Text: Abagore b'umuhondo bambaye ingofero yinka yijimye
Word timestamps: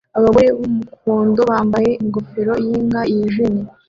Abagore 0.17 0.47
b'umuhondo 0.57 1.41
bambaye 1.49 1.89
ingofero 2.03 2.53
yinka 2.65 3.01
yijimye 3.13 3.63